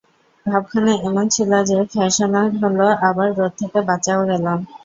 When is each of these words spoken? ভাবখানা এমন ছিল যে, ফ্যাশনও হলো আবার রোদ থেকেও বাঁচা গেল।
ভাবখানা 0.45 0.93
এমন 1.01 1.25
ছিল 1.35 1.51
যে, 1.69 1.77
ফ্যাশনও 1.91 2.43
হলো 2.61 2.87
আবার 3.07 3.27
রোদ 3.37 3.51
থেকেও 3.59 3.87
বাঁচা 3.89 4.13
গেল। 4.21 4.45